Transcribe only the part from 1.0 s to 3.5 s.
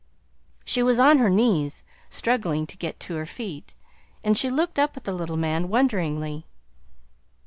her knees, struggling to get to her